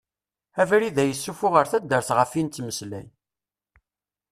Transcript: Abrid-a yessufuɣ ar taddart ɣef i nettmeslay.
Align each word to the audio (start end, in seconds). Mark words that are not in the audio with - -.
Abrid-a 0.61 1.03
yessufuɣ 1.05 1.53
ar 1.59 1.67
taddart 1.71 2.09
ɣef 2.17 2.31
i 2.39 2.41
nettmeslay. 2.43 3.07